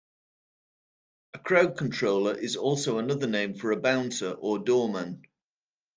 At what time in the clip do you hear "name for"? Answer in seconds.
3.27-3.71